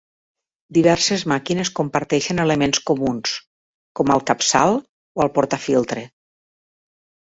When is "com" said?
4.01-4.17